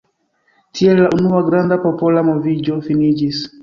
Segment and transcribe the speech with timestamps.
[0.79, 3.49] Tiel la unua granda popola moviĝo finiĝis.